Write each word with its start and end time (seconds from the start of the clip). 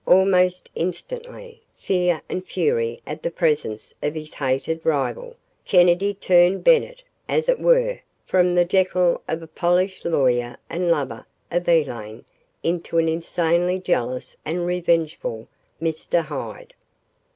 Almost 0.07 0.67
instantly, 0.73 1.61
fear 1.75 2.23
and 2.27 2.43
fury 2.43 2.97
at 3.05 3.21
the 3.21 3.29
presence 3.29 3.93
of 4.01 4.15
his 4.15 4.33
hated 4.33 4.83
rival, 4.83 5.35
Kennedy, 5.63 6.15
turned 6.15 6.63
Bennett, 6.63 7.03
as 7.29 7.47
it 7.47 7.59
were, 7.59 7.99
from 8.25 8.55
the 8.55 8.65
Jekyll 8.65 9.21
of 9.27 9.43
a 9.43 9.47
polished 9.47 10.03
lawyer 10.03 10.57
and 10.71 10.89
lover 10.89 11.27
of 11.51 11.67
Elaine 11.69 12.25
into 12.63 12.97
an 12.97 13.07
insanely 13.07 13.77
jealous 13.77 14.35
and 14.43 14.65
revengeful 14.65 15.47
Mr. 15.79 16.21
Hyde. 16.25 16.73